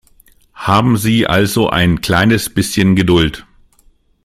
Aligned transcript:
Haben 0.55 0.97
Sie 0.97 1.27
also 1.27 1.69
ein 1.69 2.01
kleines 2.01 2.51
bisschen 2.51 2.95
Geduld. 2.95 3.45